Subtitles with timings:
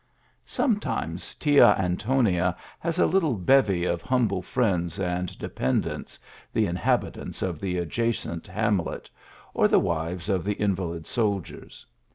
[0.47, 6.17] Sometimes Tia Antonia has a little bevy of humble friends and dependants,
[6.51, 9.11] the inhabit ants of the adjacent hamlet,
[9.53, 11.85] or the wives of the invalid soldiers.